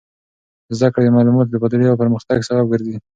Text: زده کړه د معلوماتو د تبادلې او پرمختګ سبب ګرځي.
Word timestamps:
زده 0.77 0.87
کړه 0.93 1.01
د 1.05 1.09
معلوماتو 1.15 1.49
د 1.51 1.53
تبادلې 1.55 1.85
او 1.89 1.99
پرمختګ 2.01 2.37
سبب 2.47 2.65
ګرځي. 2.73 2.95